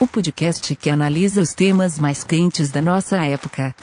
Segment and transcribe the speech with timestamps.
[0.00, 3.74] o podcast que analisa os temas mais quentes da nossa época.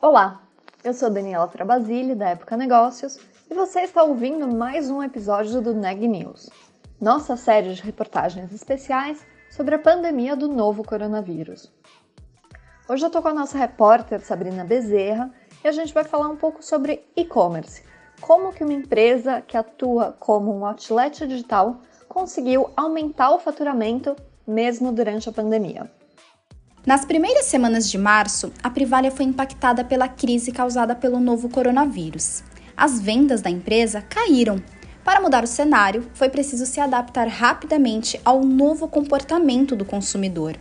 [0.00, 0.40] Olá,
[0.82, 3.18] eu sou Daniela Trabasile, da Época Negócios,
[3.50, 6.48] e você está ouvindo mais um episódio do Neg News,
[6.98, 11.70] nossa série de reportagens especiais sobre a pandemia do novo coronavírus.
[12.88, 15.30] Hoje eu estou com a nossa repórter Sabrina Bezerra
[15.62, 17.82] e a gente vai falar um pouco sobre e-commerce.
[18.20, 24.90] Como que uma empresa que atua como um outlet digital conseguiu aumentar o faturamento mesmo
[24.90, 25.90] durante a pandemia.
[26.86, 32.42] Nas primeiras semanas de março, a Privalha foi impactada pela crise causada pelo novo coronavírus.
[32.74, 34.62] As vendas da empresa caíram.
[35.04, 40.56] Para mudar o cenário, foi preciso se adaptar rapidamente ao novo comportamento do consumidor.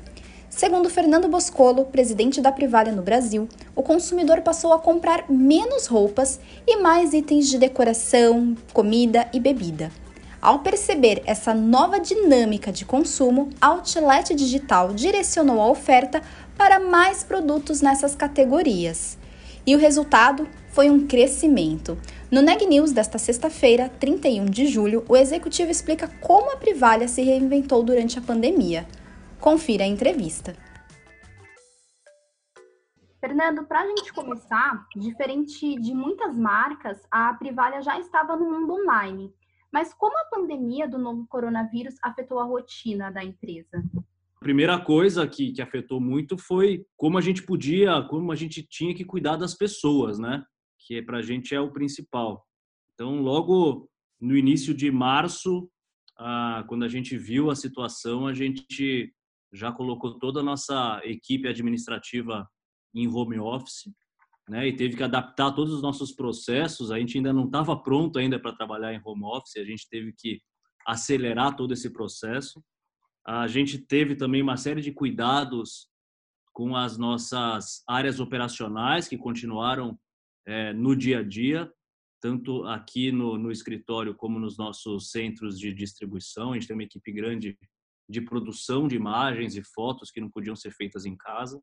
[0.49, 6.39] Segundo Fernando Boscolo, presidente da Privalha no Brasil, o consumidor passou a comprar menos roupas
[6.65, 9.91] e mais itens de decoração, comida e bebida.
[10.41, 16.21] Ao perceber essa nova dinâmica de consumo, a Outlet Digital direcionou a oferta
[16.57, 19.17] para mais produtos nessas categorias.
[19.65, 21.97] E o resultado foi um crescimento.
[22.31, 27.21] No Neg News desta sexta-feira, 31 de julho, o executivo explica como a Privalha se
[27.21, 28.87] reinventou durante a pandemia.
[29.39, 30.55] Confira a entrevista.
[33.19, 38.73] Fernando, para a gente começar, diferente de muitas marcas, a Privalha já estava no mundo
[38.73, 39.33] online.
[39.71, 43.83] Mas como a pandemia do novo coronavírus afetou a rotina da empresa?
[44.35, 48.63] A primeira coisa que, que afetou muito foi como a gente podia, como a gente
[48.63, 50.43] tinha que cuidar das pessoas, né?
[50.79, 52.45] Que para a gente é o principal.
[52.93, 53.89] Então, logo
[54.19, 55.69] no início de março,
[56.17, 59.13] ah, quando a gente viu a situação, a gente
[59.53, 62.47] já colocou toda a nossa equipe administrativa
[62.93, 63.91] em home office,
[64.49, 64.67] né?
[64.67, 66.91] E teve que adaptar todos os nossos processos.
[66.91, 69.57] A gente ainda não estava pronto ainda para trabalhar em home office.
[69.57, 70.41] A gente teve que
[70.85, 72.63] acelerar todo esse processo.
[73.25, 75.89] A gente teve também uma série de cuidados
[76.53, 79.99] com as nossas áreas operacionais que continuaram
[80.45, 81.69] é, no dia a dia,
[82.21, 86.51] tanto aqui no, no escritório como nos nossos centros de distribuição.
[86.51, 87.57] A gente tem uma equipe grande
[88.09, 91.61] de produção de imagens e fotos que não podiam ser feitas em casa.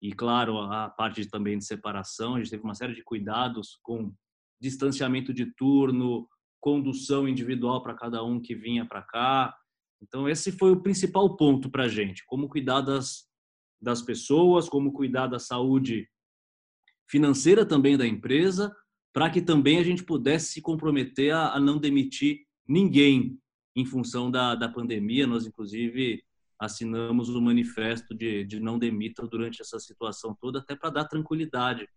[0.00, 4.12] E, claro, a parte também de separação, a gente teve uma série de cuidados com
[4.60, 6.28] distanciamento de turno,
[6.60, 9.54] condução individual para cada um que vinha para cá.
[10.02, 13.28] Então, esse foi o principal ponto para a gente: como cuidar das,
[13.80, 16.08] das pessoas, como cuidar da saúde
[17.08, 18.74] financeira também da empresa,
[19.12, 23.38] para que também a gente pudesse se comprometer a, a não demitir ninguém
[23.74, 25.26] em função da, da pandemia.
[25.26, 26.22] Nós, inclusive,
[26.58, 31.04] assinamos o um manifesto de, de não demita durante essa situação toda, até para dar
[31.04, 31.88] tranquilidade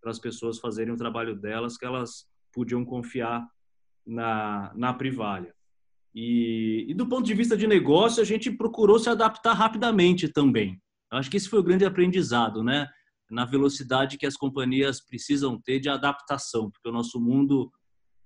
[0.00, 3.46] para as pessoas fazerem o trabalho delas, que elas podiam confiar
[4.06, 5.54] na, na Privalha.
[6.14, 10.80] E, e, do ponto de vista de negócio, a gente procurou se adaptar rapidamente também.
[11.10, 12.86] Acho que esse foi o grande aprendizado, né?
[13.30, 17.72] Na velocidade que as companhias precisam ter de adaptação, porque o nosso mundo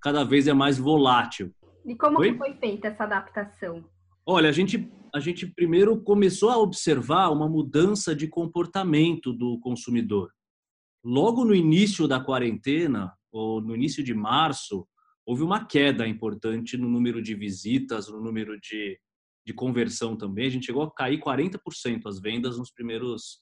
[0.02, 1.54] cada vez é mais volátil.
[1.88, 3.82] E como que foi feita essa adaptação?
[4.26, 10.30] Olha, a gente, a gente primeiro começou a observar uma mudança de comportamento do consumidor.
[11.02, 14.86] Logo no início da quarentena, ou no início de março,
[15.24, 19.00] houve uma queda importante no número de visitas, no número de,
[19.46, 20.46] de conversão também.
[20.46, 23.40] A gente chegou a cair 40% as vendas nos primeiros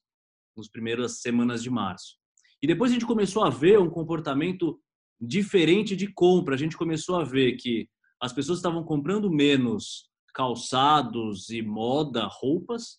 [0.57, 2.17] nos primeiras semanas de março.
[2.63, 4.81] E depois a gente começou a ver um comportamento
[5.21, 6.55] diferente de compra.
[6.55, 7.87] A gente começou a ver que
[8.27, 12.99] as pessoas estavam comprando menos calçados e moda, roupas,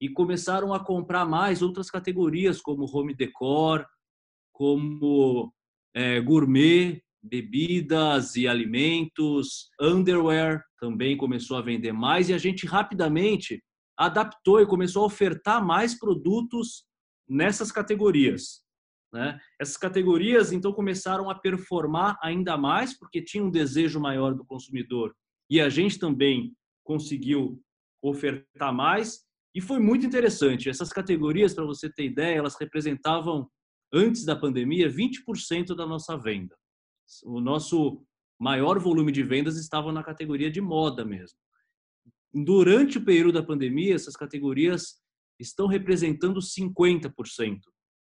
[0.00, 3.84] e começaram a comprar mais outras categorias, como home decor,
[4.52, 5.52] como
[5.92, 13.60] é, gourmet, bebidas e alimentos, underwear também começou a vender mais, e a gente rapidamente
[13.96, 16.84] adaptou e começou a ofertar mais produtos
[17.28, 18.62] nessas categorias.
[19.12, 19.40] Né?
[19.58, 25.14] Essas categorias então começaram a performar ainda mais porque tinha um desejo maior do consumidor
[25.50, 27.60] e a gente também conseguiu
[28.02, 30.68] ofertar mais e foi muito interessante.
[30.68, 33.48] Essas categorias, para você ter ideia, elas representavam
[33.92, 36.54] antes da pandemia, 20% da nossa venda.
[37.24, 38.04] O nosso
[38.38, 41.38] maior volume de vendas estava na categoria de moda mesmo.
[42.32, 45.00] Durante o período da pandemia, essas categorias
[45.40, 47.58] estão representando 50%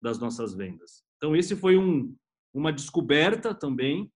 [0.07, 1.03] das nossas vendas.
[1.17, 2.15] Então, esse foi um,
[2.55, 4.09] uma descoberta também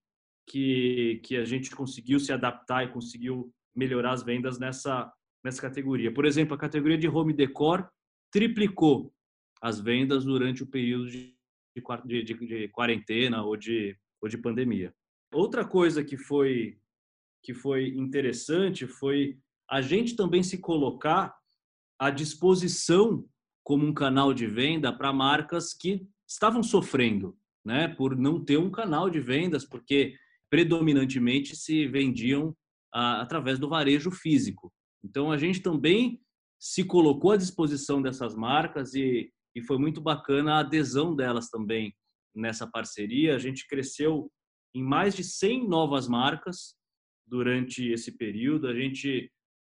[0.46, 5.12] que, que a gente conseguiu se adaptar e conseguiu melhorar as vendas nessa,
[5.44, 6.14] nessa categoria.
[6.14, 7.90] Por exemplo, a categoria de home decor
[8.30, 9.12] triplicou
[9.60, 11.36] as vendas durante o período de,
[12.06, 14.94] de, de, de quarentena ou de, ou de pandemia.
[15.32, 16.78] Outra coisa que foi,
[17.42, 21.36] que foi interessante foi a gente também se colocar
[21.98, 23.28] à disposição
[23.62, 28.70] como um canal de venda para marcas que estavam sofrendo, né, por não ter um
[28.70, 30.14] canal de vendas, porque
[30.48, 32.56] predominantemente se vendiam
[32.92, 34.72] ah, através do varejo físico.
[35.04, 36.20] Então a gente também
[36.58, 41.94] se colocou à disposição dessas marcas e, e foi muito bacana a adesão delas também
[42.34, 43.34] nessa parceria.
[43.34, 44.30] A gente cresceu
[44.74, 46.74] em mais de 100 novas marcas
[47.26, 48.66] durante esse período.
[48.66, 49.30] A gente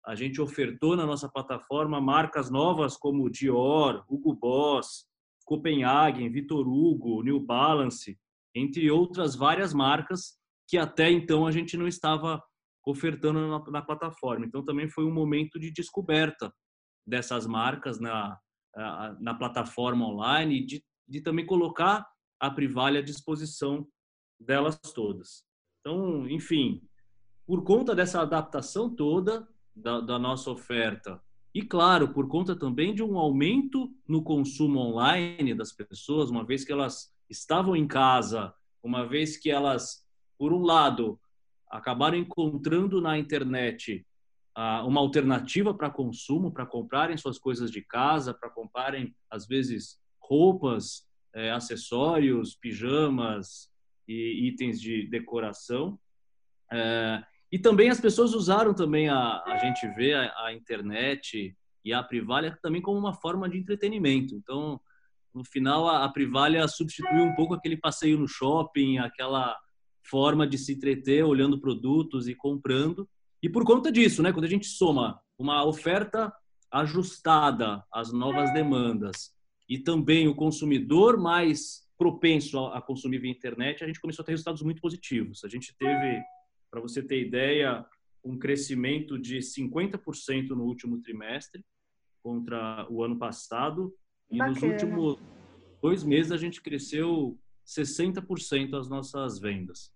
[0.07, 5.05] a gente ofertou na nossa plataforma marcas novas como Dior, Hugo Boss,
[5.43, 8.17] Copenhagen, Vitor Hugo, New Balance,
[8.55, 12.41] entre outras várias marcas que até então a gente não estava
[12.85, 14.45] ofertando na, na plataforma.
[14.45, 16.53] Então também foi um momento de descoberta
[17.05, 18.39] dessas marcas na,
[19.19, 22.07] na plataforma online e de, de também colocar
[22.39, 23.85] a Privale à disposição
[24.39, 25.43] delas todas.
[25.81, 26.81] Então, enfim,
[27.45, 29.45] por conta dessa adaptação toda
[29.77, 31.21] da, da nossa oferta
[31.57, 36.63] e, claro, por conta também de um aumento no consumo online das pessoas, uma vez
[36.63, 38.53] que elas estavam em casa,
[38.83, 40.05] uma vez que elas,
[40.37, 41.19] por um lado,
[41.67, 44.05] acabaram encontrando na internet
[44.85, 51.07] uma alternativa para consumo, para comprarem suas coisas de casa, para comprarem, às vezes, roupas,
[51.33, 53.71] é, acessórios, pijamas,
[54.07, 55.99] e itens de decoração.
[56.71, 61.93] É, e também as pessoas usaram também a, a gente vê a, a internet e
[61.93, 64.35] a Privalha também como uma forma de entretenimento.
[64.35, 64.79] Então,
[65.33, 69.55] no final, a, a Privalha substituiu um pouco aquele passeio no shopping, aquela
[70.03, 73.07] forma de se entreter olhando produtos e comprando.
[73.41, 76.33] E por conta disso, né, quando a gente soma uma oferta
[76.71, 79.31] ajustada às novas demandas
[79.69, 84.31] e também o consumidor mais propenso a, consumir via internet, a gente começou a ter
[84.31, 85.43] resultados muito positivos.
[85.43, 86.21] A gente teve,
[86.69, 87.85] para você ter ideia,
[88.23, 91.65] um crescimento de 50% no último trimestre
[92.21, 93.93] contra o ano passado.
[94.29, 94.53] E Bacana.
[94.53, 95.19] nos últimos
[95.81, 99.95] dois meses a gente cresceu 60% as nossas vendas.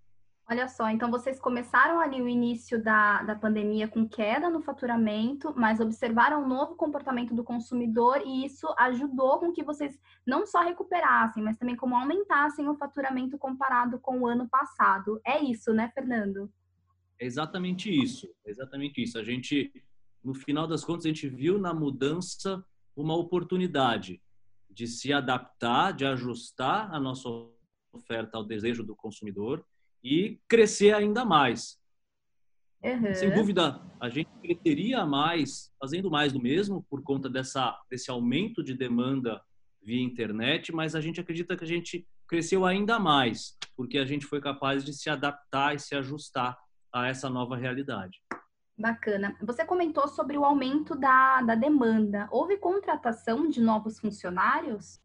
[0.49, 5.53] Olha só, então vocês começaram ali o início da, da pandemia com queda no faturamento,
[5.55, 9.97] mas observaram um novo comportamento do consumidor e isso ajudou com que vocês
[10.27, 15.21] não só recuperassem, mas também como aumentassem o faturamento comparado com o ano passado.
[15.25, 16.51] É isso, né, Fernando?
[17.21, 19.19] É exatamente isso, é exatamente isso.
[19.19, 19.71] A gente,
[20.23, 22.65] no final das contas, a gente viu na mudança
[22.95, 24.19] uma oportunidade
[24.67, 27.29] de se adaptar, de ajustar a nossa
[27.93, 29.63] oferta ao desejo do consumidor
[30.03, 31.79] e crescer ainda mais.
[32.83, 33.13] Uhum.
[33.13, 38.63] Sem dúvida, a gente cresceria mais, fazendo mais do mesmo, por conta dessa, desse aumento
[38.63, 39.39] de demanda
[39.79, 44.25] via internet, mas a gente acredita que a gente cresceu ainda mais, porque a gente
[44.25, 46.57] foi capaz de se adaptar e se ajustar
[46.91, 48.21] a essa nova realidade.
[48.77, 49.37] Bacana.
[49.41, 52.27] Você comentou sobre o aumento da, da demanda.
[52.31, 54.99] Houve contratação de novos funcionários?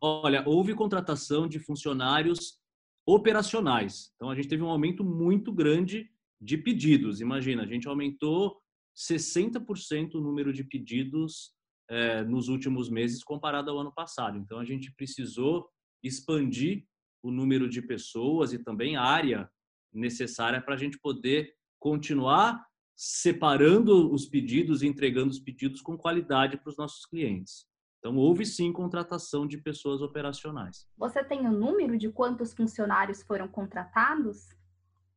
[0.00, 2.58] Olha, houve contratação de funcionários
[3.06, 4.12] operacionais.
[4.16, 7.20] Então, a gente teve um aumento muito grande de pedidos.
[7.20, 8.60] Imagina, a gente aumentou
[8.96, 11.54] 60% o número de pedidos
[11.88, 14.38] é, nos últimos meses comparado ao ano passado.
[14.38, 15.68] Então, a gente precisou
[16.02, 16.84] expandir
[17.22, 19.50] o número de pessoas e também a área
[19.92, 26.58] necessária para a gente poder continuar separando os pedidos e entregando os pedidos com qualidade
[26.58, 27.66] para os nossos clientes.
[27.98, 30.86] Então, houve sim contratação de pessoas operacionais.
[30.96, 34.48] Você tem o um número de quantos funcionários foram contratados?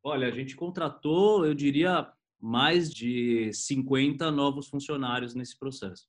[0.03, 6.08] Olha, a gente contratou, eu diria, mais de 50 novos funcionários nesse processo.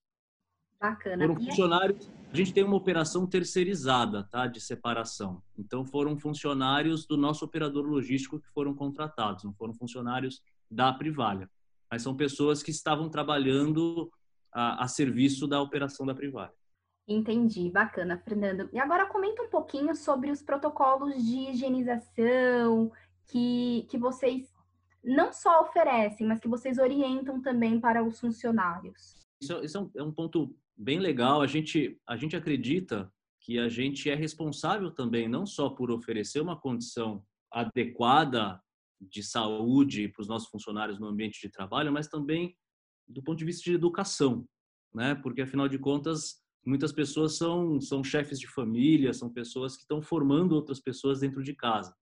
[0.80, 1.26] Bacana.
[1.26, 5.42] Foram funcionários, a gente tem uma operação terceirizada, tá, de separação.
[5.58, 11.48] Então foram funcionários do nosso operador logístico que foram contratados, não foram funcionários da Privalha,
[11.90, 14.10] mas são pessoas que estavam trabalhando
[14.52, 16.52] a, a serviço da operação da Privalha.
[17.06, 18.68] Entendi, bacana, Fernando.
[18.72, 22.90] E agora comenta um pouquinho sobre os protocolos de higienização
[23.26, 24.52] que, que vocês
[25.04, 29.26] não só oferecem, mas que vocês orientam também para os funcionários.
[29.40, 31.40] Isso, isso é, um, é um ponto bem legal.
[31.40, 36.40] A gente, a gente acredita que a gente é responsável também não só por oferecer
[36.40, 38.60] uma condição adequada
[39.00, 42.56] de saúde para os nossos funcionários no ambiente de trabalho, mas também
[43.06, 44.46] do ponto de vista de educação,
[44.94, 45.14] né?
[45.14, 50.00] Porque afinal de contas, muitas pessoas são são chefes de família, são pessoas que estão
[50.00, 51.94] formando outras pessoas dentro de casa.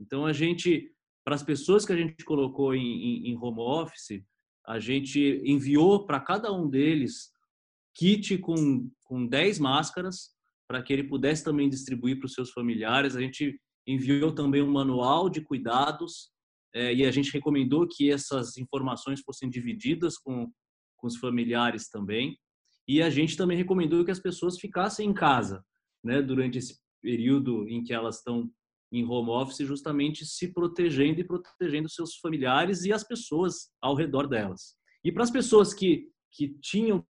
[0.00, 0.90] Então a gente,
[1.24, 4.24] para as pessoas que a gente colocou em, em, em home office,
[4.66, 7.35] a gente enviou para cada um deles
[7.96, 10.30] kit com com 10 máscaras
[10.68, 13.14] para que ele pudesse também distribuir para os seus familiares.
[13.14, 16.30] A gente enviou também um manual de cuidados
[16.74, 20.50] é, e a gente recomendou que essas informações fossem divididas com,
[20.96, 22.36] com os familiares também.
[22.88, 25.64] E a gente também recomendou que as pessoas ficassem em casa,
[26.04, 28.50] né, durante esse período em que elas estão
[28.92, 34.26] em home office, justamente se protegendo e protegendo seus familiares e as pessoas ao redor
[34.28, 34.76] delas.
[35.04, 37.04] E para as pessoas que, que tinham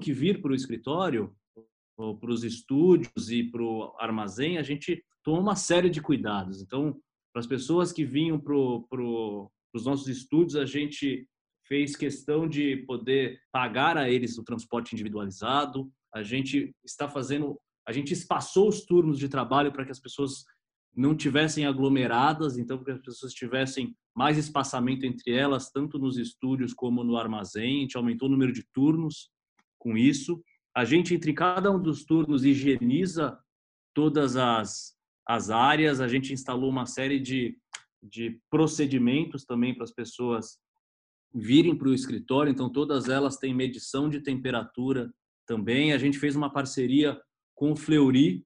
[0.00, 1.34] que vir para o escritório,
[1.96, 6.60] para os estúdios e para o armazém, a gente tomou uma série de cuidados.
[6.60, 7.00] Então,
[7.32, 8.54] para as pessoas que vinham para
[8.88, 11.26] pro, os nossos estúdios, a gente
[11.66, 15.90] fez questão de poder pagar a eles o transporte individualizado.
[16.14, 20.44] A gente está fazendo, a gente espaçou os turnos de trabalho para que as pessoas
[20.94, 26.72] não tivessem aglomeradas, então que as pessoas tivessem mais espaçamento entre elas, tanto nos estúdios
[26.72, 27.78] como no armazém.
[27.78, 29.30] A gente aumentou o número de turnos
[29.86, 30.42] com isso.
[30.74, 33.38] A gente, entre cada um dos turnos, higieniza
[33.94, 37.56] todas as, as áreas, a gente instalou uma série de,
[38.02, 40.58] de procedimentos também para as pessoas
[41.32, 45.12] virem para o escritório, então todas elas têm medição de temperatura
[45.46, 45.92] também.
[45.92, 47.20] A gente fez uma parceria
[47.54, 48.44] com o Fleury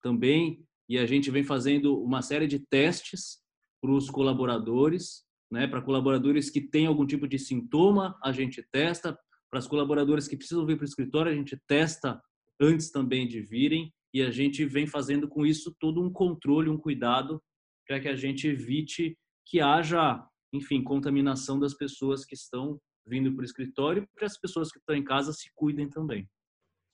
[0.00, 3.38] também e a gente vem fazendo uma série de testes
[3.82, 5.66] para os colaboradores, né?
[5.66, 9.18] Para colaboradores que têm algum tipo de sintoma, a gente testa
[9.50, 12.20] para as colaboradoras que precisam vir para o escritório, a gente testa
[12.60, 16.78] antes também de virem e a gente vem fazendo com isso todo um controle, um
[16.78, 17.42] cuidado
[17.86, 23.42] para que a gente evite que haja, enfim, contaminação das pessoas que estão vindo para
[23.42, 26.28] o escritório e para as pessoas que estão em casa se cuidem também.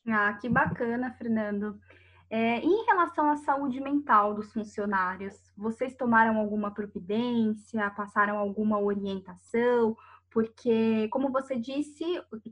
[0.07, 1.79] Ah, que bacana, Fernando.
[2.29, 9.97] É, em relação à saúde mental dos funcionários, vocês tomaram alguma providência, passaram alguma orientação?
[10.33, 12.05] Porque, como você disse,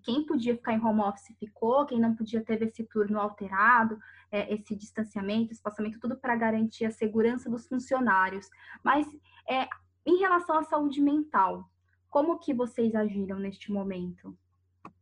[0.03, 3.99] quem podia ficar em home office ficou, quem não podia teve esse turno alterado,
[4.31, 8.47] é, esse distanciamento, espaçamento, tudo para garantir a segurança dos funcionários.
[8.85, 9.07] Mas,
[9.49, 9.67] é,
[10.05, 11.71] em relação à saúde mental,
[12.11, 14.37] como que vocês agiram neste momento?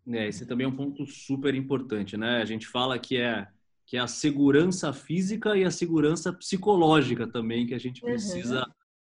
[0.06, 2.40] É, esse também é um ponto super importante, né?
[2.40, 3.48] A gente fala que é
[3.84, 8.72] que é a segurança física e a segurança psicológica também que a gente precisa uhum.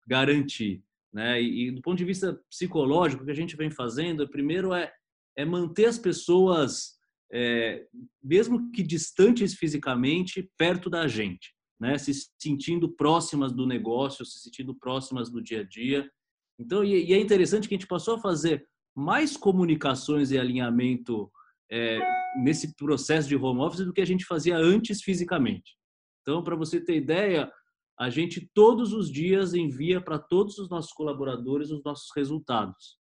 [0.07, 0.85] garantir.
[1.13, 1.41] Né?
[1.43, 4.93] E, e, do ponto de vista psicológico, o que a gente vem fazendo, primeiro é,
[5.37, 6.99] é manter as pessoas,
[7.33, 7.87] é,
[8.23, 11.97] mesmo que distantes fisicamente, perto da gente, né?
[11.97, 16.11] se sentindo próximas do negócio, se sentindo próximas do dia a dia.
[16.59, 21.31] Então, e, e é interessante que a gente passou a fazer mais comunicações e alinhamento
[21.71, 22.01] é,
[22.43, 25.77] nesse processo de home office do que a gente fazia antes fisicamente.
[26.23, 27.51] Então, para você ter ideia,
[27.99, 32.97] a gente todos os dias envia para todos os nossos colaboradores os nossos resultados.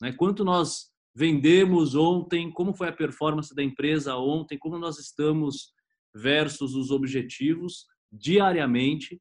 [0.00, 0.12] Né?
[0.12, 5.72] Quanto nós vendemos ontem, como foi a performance da empresa ontem, como nós estamos
[6.14, 9.20] versus os objetivos diariamente.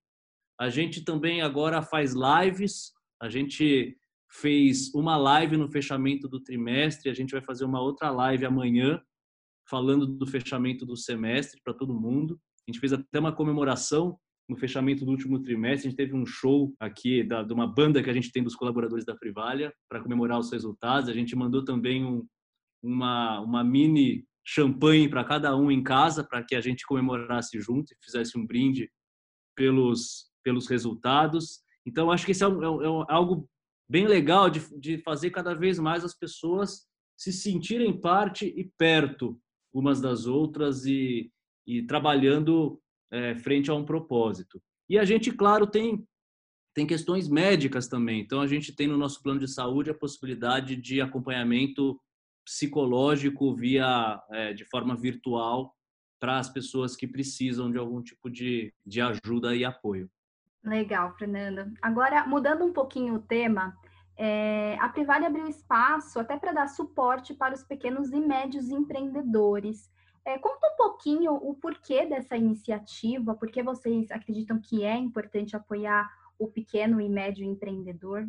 [0.60, 3.98] A gente também agora faz lives, a gente
[4.32, 9.02] fez uma live no fechamento do trimestre, a gente vai fazer uma outra live amanhã
[9.68, 12.40] falando do fechamento do semestre para todo mundo.
[12.68, 14.18] A gente fez até uma comemoração
[14.50, 18.02] no fechamento do último trimestre, a gente teve um show aqui da, de uma banda
[18.02, 21.08] que a gente tem dos colaboradores da Privalha para comemorar os resultados.
[21.08, 22.26] A gente mandou também um,
[22.82, 27.94] uma, uma mini champanhe para cada um em casa para que a gente comemorasse junto
[27.94, 28.92] e fizesse um brinde
[29.56, 31.60] pelos, pelos resultados.
[31.86, 33.48] Então, acho que isso é, é, é algo
[33.88, 39.40] bem legal de, de fazer cada vez mais as pessoas se sentirem parte e perto
[39.72, 41.32] umas das outras e,
[41.68, 44.62] e trabalhando é, frente a um propósito.
[44.90, 46.06] E a gente, claro, tem
[46.74, 48.22] tem questões médicas também.
[48.22, 52.00] Então a gente tem no nosso plano de saúde a possibilidade de acompanhamento
[52.46, 55.76] psicológico via é, de forma virtual
[56.20, 60.10] para as pessoas que precisam de algum tipo de, de ajuda e apoio.
[60.64, 61.72] Legal, Fernanda.
[61.82, 63.76] Agora, mudando um pouquinho o tema,
[64.18, 69.90] é, a Privale abriu espaço até para dar suporte para os pequenos e médios empreendedores.
[70.26, 75.56] É, conta um pouquinho o porquê dessa iniciativa, por que vocês acreditam que é importante
[75.56, 78.28] apoiar o pequeno e médio empreendedor?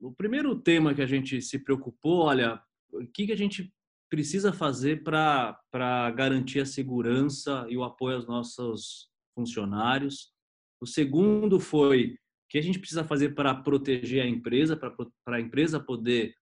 [0.00, 3.72] O primeiro tema que a gente se preocupou, olha, o que, que a gente
[4.14, 10.32] precisa fazer para garantir a segurança e o apoio aos nossos funcionários.
[10.80, 12.16] O segundo foi o
[12.48, 16.32] que a gente precisa fazer para proteger a empresa, para a empresa poder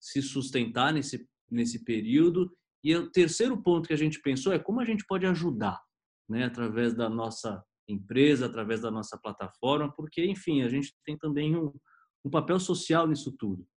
[0.00, 2.50] se sustentar nesse, nesse período.
[2.88, 5.78] E o terceiro ponto que a gente pensou é como a gente pode ajudar,
[6.26, 11.54] né, através da nossa empresa, através da nossa plataforma, porque, enfim, a gente tem também
[11.54, 11.70] um,
[12.24, 13.68] um papel social nisso tudo.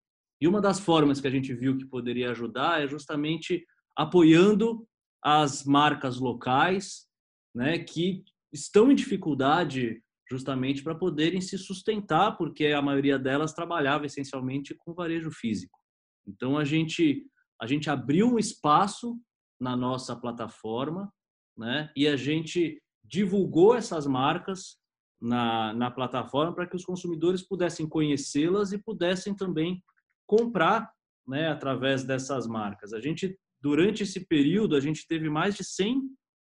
[0.40, 4.86] E uma das formas que a gente viu que poderia ajudar é justamente apoiando
[5.20, 7.08] as marcas locais,
[7.52, 10.00] né, que estão em dificuldade
[10.30, 15.76] justamente para poderem se sustentar, porque a maioria delas trabalhava essencialmente com varejo físico.
[16.24, 17.26] Então a gente
[17.60, 19.20] a gente abriu um espaço
[19.60, 21.12] na nossa plataforma,
[21.56, 21.92] né?
[21.94, 24.78] E a gente divulgou essas marcas
[25.20, 29.82] na, na plataforma para que os consumidores pudessem conhecê-las e pudessem também
[30.26, 30.90] comprar,
[31.28, 31.48] né?
[31.48, 32.94] Através dessas marcas.
[32.94, 36.00] A gente durante esse período a gente teve mais de 100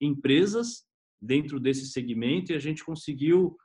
[0.02, 0.86] empresas
[1.22, 3.56] dentro desse segmento e a gente conseguiu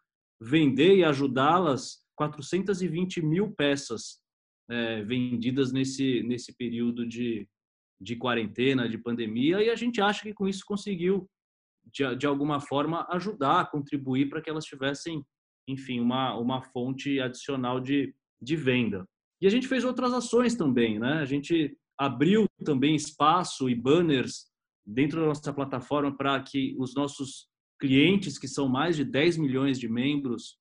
[0.40, 4.21] vender e ajudá-las 420 mil peças
[4.72, 7.46] é, vendidas nesse, nesse período de,
[8.00, 11.28] de quarentena, de pandemia, e a gente acha que com isso conseguiu,
[11.84, 15.22] de, de alguma forma, ajudar, contribuir para que elas tivessem,
[15.68, 19.06] enfim, uma, uma fonte adicional de, de venda.
[19.42, 21.14] E a gente fez outras ações também, né?
[21.14, 24.46] A gente abriu também espaço e banners
[24.86, 27.46] dentro da nossa plataforma para que os nossos
[27.78, 30.56] clientes, que são mais de 10 milhões de membros,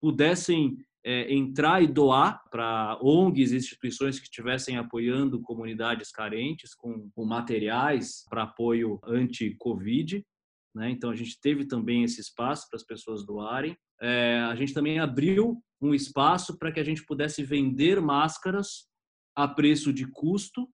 [0.00, 7.08] pudessem é, entrar e doar para ONGs e instituições que estivessem apoiando comunidades carentes com,
[7.10, 10.26] com materiais para apoio anti-Covid.
[10.74, 10.90] Né?
[10.90, 13.78] Então, a gente teve também esse espaço para as pessoas doarem.
[14.00, 18.88] É, a gente também abriu um espaço para que a gente pudesse vender máscaras
[19.36, 20.68] a preço de custo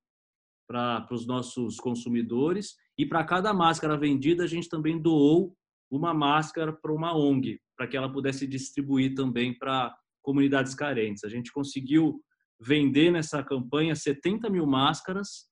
[0.66, 2.74] para os nossos consumidores.
[2.96, 5.54] E para cada máscara vendida, a gente também doou
[5.90, 11.24] uma máscara para uma ONG, para que ela pudesse distribuir também para comunidades carentes.
[11.24, 12.22] A gente conseguiu
[12.60, 15.50] vender nessa campanha 70 mil máscaras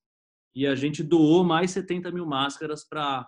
[0.54, 3.26] e a gente doou mais 70 mil máscaras para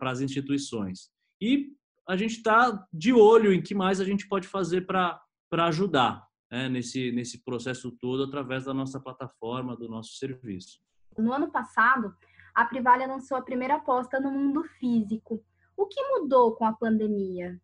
[0.00, 1.10] as instituições.
[1.40, 1.72] E
[2.06, 5.20] a gente está de olho em que mais a gente pode fazer para
[5.52, 10.80] ajudar né, nesse, nesse processo todo através da nossa plataforma, do nosso serviço.
[11.16, 12.14] No ano passado,
[12.54, 15.42] a Privalha lançou a primeira aposta no mundo físico.
[15.76, 17.60] O que mudou com a pandemia?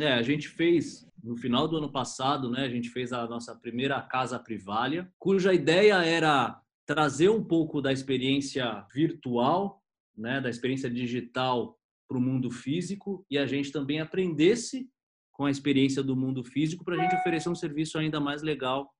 [0.00, 2.64] É, a gente fez no final do ano passado, né?
[2.64, 7.92] A gente fez a nossa primeira casa Privalha, cuja ideia era trazer um pouco da
[7.92, 9.82] experiência virtual,
[10.16, 11.76] né, da experiência digital
[12.08, 14.88] para o mundo físico e a gente também aprendesse
[15.32, 18.90] com a experiência do mundo físico para a gente oferecer um serviço ainda mais legal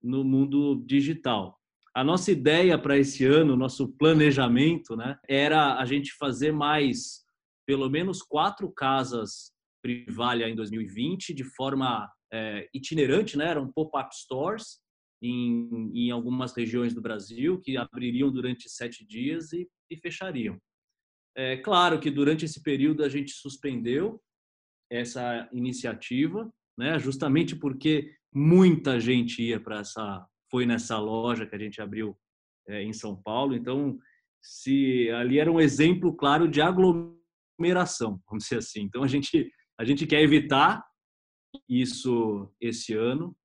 [0.00, 1.58] no mundo digital.
[1.94, 7.22] A nossa ideia para esse ano, nosso planejamento, né, era a gente fazer mais
[7.66, 9.51] pelo menos quatro casas
[9.82, 13.48] Privalha em 2020 de forma é, itinerante, né?
[13.48, 14.80] Eram pop-up stores
[15.20, 20.58] em, em, algumas regiões do Brasil que abririam durante sete dias e, e fechariam.
[21.36, 24.20] É claro que durante esse período a gente suspendeu
[24.90, 26.98] essa iniciativa, né?
[26.98, 32.16] Justamente porque muita gente ia para essa, foi nessa loja que a gente abriu
[32.68, 33.54] é, em São Paulo.
[33.54, 33.98] Então,
[34.42, 38.82] se ali era um exemplo claro de aglomeração, vamos dizer assim.
[38.82, 39.50] Então a gente
[39.82, 40.86] a gente quer evitar
[41.68, 43.36] isso esse ano.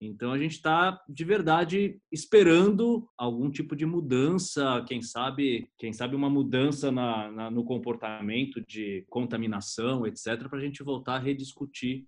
[0.00, 6.16] Então a gente está de verdade esperando algum tipo de mudança, quem sabe, quem sabe
[6.16, 12.06] uma mudança na, na no comportamento de contaminação, etc, para a gente voltar a rediscutir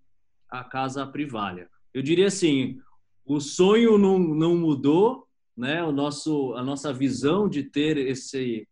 [0.50, 1.68] a casa privalha.
[1.92, 2.80] Eu diria assim,
[3.22, 5.84] o sonho não, não mudou, né?
[5.84, 8.66] O nosso a nossa visão de ter esse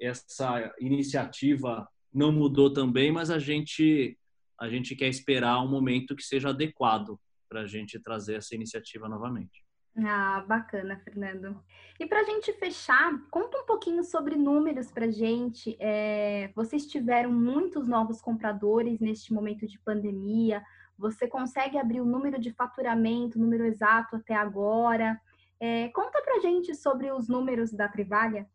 [0.00, 4.16] essa iniciativa não mudou também, mas a gente
[4.62, 9.08] a gente quer esperar um momento que seja adequado para a gente trazer essa iniciativa
[9.08, 9.64] novamente.
[9.98, 11.60] Ah, bacana, Fernando.
[11.98, 15.76] E para a gente fechar, conta um pouquinho sobre números para a gente.
[15.80, 20.62] É, vocês tiveram muitos novos compradores neste momento de pandemia.
[20.96, 25.20] Você consegue abrir o número de faturamento, número exato até agora?
[25.58, 28.48] É, conta para a gente sobre os números da Trivalha.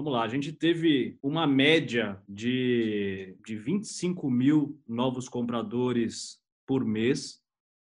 [0.00, 7.44] Vamos lá, a gente teve uma média de, de 25 mil novos compradores por mês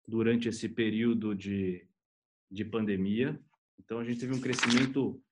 [0.09, 1.87] durante esse período de,
[2.51, 3.41] de pandemia.
[3.79, 5.23] Então, a gente teve um crescimento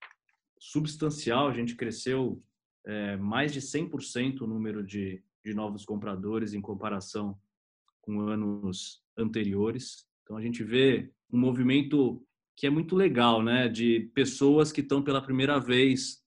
[0.57, 2.41] substancial, a gente cresceu
[2.87, 7.37] é, mais de 100% o número de, de novos compradores em comparação
[8.01, 10.07] com anos anteriores.
[10.23, 13.67] Então, a gente vê um movimento que é muito legal, né?
[13.67, 16.23] De pessoas que estão pela primeira vez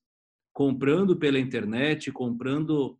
[0.52, 2.98] comprando pela internet, comprando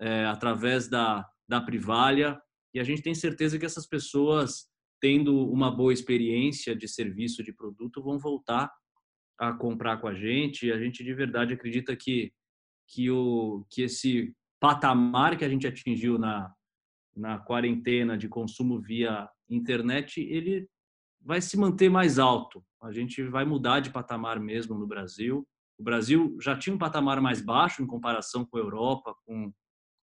[0.00, 2.40] é, através da, da Privalha,
[2.74, 4.66] e a gente tem certeza que essas pessoas,
[5.00, 8.70] tendo uma boa experiência de serviço, de produto, vão voltar
[9.38, 10.66] a comprar com a gente.
[10.66, 12.32] E a gente de verdade acredita que,
[12.86, 16.52] que, o, que esse patamar que a gente atingiu na,
[17.14, 20.68] na quarentena de consumo via internet, ele
[21.20, 22.62] vai se manter mais alto.
[22.82, 25.46] A gente vai mudar de patamar mesmo no Brasil.
[25.78, 29.52] O Brasil já tinha um patamar mais baixo em comparação com a Europa, com,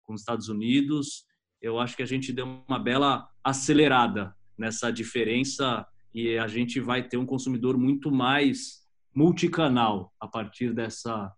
[0.03, 1.25] com os Estados Unidos.
[1.61, 7.07] Eu acho que a gente deu uma bela acelerada nessa diferença e a gente vai
[7.07, 8.83] ter um consumidor muito mais
[9.15, 11.33] multicanal a partir dessa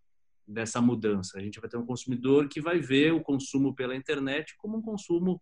[0.48, 1.38] dessa mudança.
[1.38, 4.82] A gente vai ter um consumidor que vai ver o consumo pela internet como um
[4.82, 5.42] consumo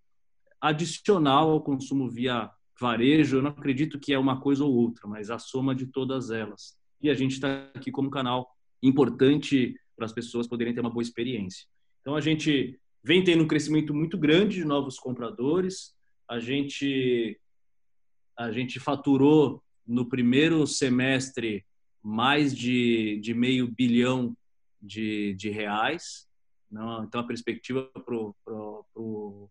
[0.61, 3.37] adicional ao consumo via varejo.
[3.37, 6.77] Eu não acredito que é uma coisa ou outra, mas a soma de todas elas.
[7.01, 8.52] E a gente está aqui como canal
[8.83, 11.65] importante para as pessoas poderem ter uma boa experiência.
[12.01, 15.95] Então a gente vem tendo um crescimento muito grande de novos compradores.
[16.29, 17.39] A gente
[18.37, 21.65] a gente faturou no primeiro semestre
[22.01, 24.35] mais de, de meio bilhão
[24.81, 26.27] de, de reais.
[26.69, 27.03] Não?
[27.03, 28.15] Então a perspectiva para
[28.95, 29.49] o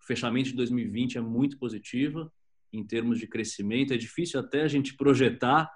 [0.00, 2.30] fechamento de 2020 é muito positiva
[2.72, 3.94] em termos de crescimento.
[3.94, 5.70] É difícil até a gente projetar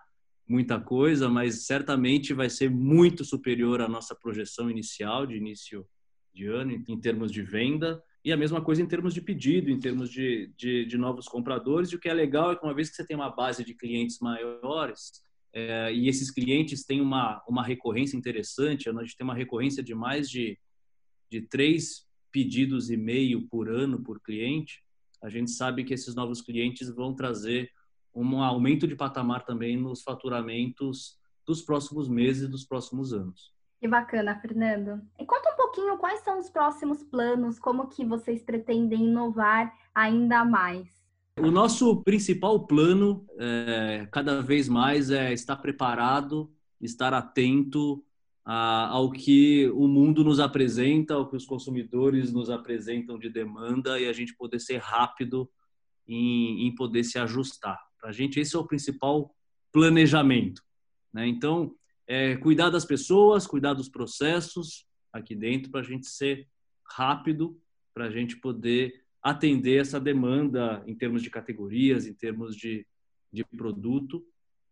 [0.47, 5.87] muita coisa, mas certamente vai ser muito superior à nossa projeção inicial de início
[6.33, 9.79] de ano em termos de venda e a mesma coisa em termos de pedido, em
[9.79, 11.91] termos de, de, de novos compradores.
[11.91, 13.75] E o que é legal é que uma vez que você tem uma base de
[13.75, 19.35] clientes maiores é, e esses clientes têm uma, uma recorrência interessante, a gente tem uma
[19.35, 20.59] recorrência de mais de,
[21.31, 24.83] de três pedidos e meio por ano por cliente,
[25.23, 27.71] a gente sabe que esses novos clientes vão trazer
[28.15, 33.53] um aumento de patamar também nos faturamentos dos próximos meses e dos próximos anos.
[33.81, 35.03] Que bacana, Fernando.
[35.19, 40.45] E conta um pouquinho quais são os próximos planos, como que vocês pretendem inovar ainda
[40.45, 40.89] mais.
[41.39, 46.51] O nosso principal plano, é, cada vez mais, é estar preparado,
[46.81, 48.03] estar atento
[48.45, 53.99] a, ao que o mundo nos apresenta, ao que os consumidores nos apresentam de demanda
[53.99, 55.51] e a gente poder ser rápido
[56.07, 57.81] em, em poder se ajustar.
[58.05, 59.35] Para a gente, esse é o principal
[59.73, 60.63] planejamento.
[61.11, 61.27] Né?
[61.27, 61.75] Então,
[62.07, 66.47] é, cuidar das pessoas, cuidar dos processos aqui dentro para a gente ser
[66.87, 67.59] rápido,
[67.95, 72.87] para a gente poder atender essa demanda em termos de categorias, em termos de,
[73.33, 74.23] de produto.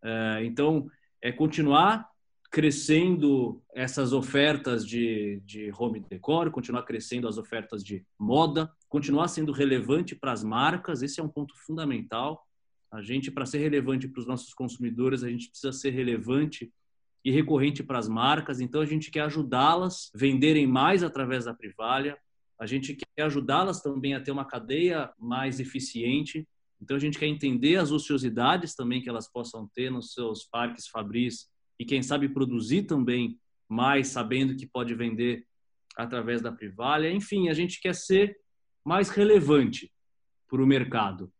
[0.04, 0.90] É, então,
[1.22, 2.06] é continuar
[2.50, 9.52] crescendo essas ofertas de, de home decor, continuar crescendo as ofertas de moda, continuar sendo
[9.52, 12.46] relevante para as marcas, esse é um ponto fundamental.
[12.92, 16.70] A gente, para ser relevante para os nossos consumidores, a gente precisa ser relevante
[17.24, 21.54] e recorrente para as marcas, então a gente quer ajudá-las a venderem mais através da
[21.54, 22.18] Privalha,
[22.58, 26.46] a gente quer ajudá-las também a ter uma cadeia mais eficiente,
[26.80, 30.88] então a gente quer entender as ociosidades também que elas possam ter nos seus parques
[30.88, 35.46] Fabris e quem sabe produzir também mais, sabendo que pode vender
[35.96, 37.10] através da Privalha.
[37.10, 38.36] Enfim, a gente quer ser
[38.84, 39.90] mais relevante
[40.48, 41.32] para o mercado,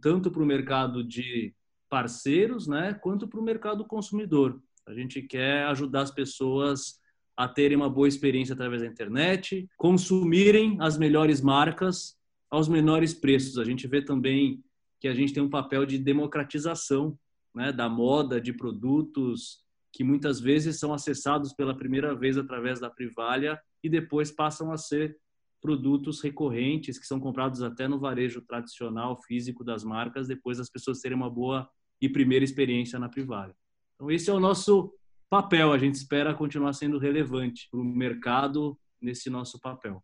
[0.00, 1.54] tanto para o mercado de
[1.88, 4.62] parceiros, né, quanto para o mercado consumidor.
[4.86, 7.00] A gente quer ajudar as pessoas
[7.36, 12.16] a terem uma boa experiência através da internet, consumirem as melhores marcas
[12.50, 13.58] aos menores preços.
[13.58, 14.62] A gente vê também
[15.00, 17.18] que a gente tem um papel de democratização
[17.54, 22.88] né, da moda, de produtos, que muitas vezes são acessados pela primeira vez através da
[22.88, 25.18] Privalha e depois passam a ser
[25.62, 30.98] produtos recorrentes que são comprados até no varejo tradicional físico das marcas, depois as pessoas
[30.98, 31.70] terem uma boa
[32.00, 33.54] e primeira experiência na Privalha.
[33.94, 34.92] Então esse é o nosso
[35.30, 40.02] papel, a gente espera continuar sendo relevante para o mercado nesse nosso papel.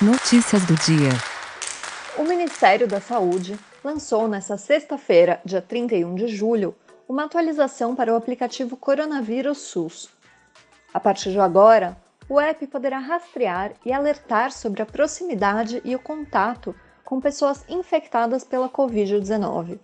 [0.00, 1.10] Notícias do dia.
[2.16, 6.74] O Ministério da Saúde lançou nesta sexta-feira, dia 31 de julho,
[7.08, 10.08] uma atualização para o aplicativo Coronavírus SUS.
[10.94, 11.96] A partir de agora,
[12.28, 18.44] o app poderá rastrear e alertar sobre a proximidade e o contato com pessoas infectadas
[18.44, 19.78] pela Covid-19.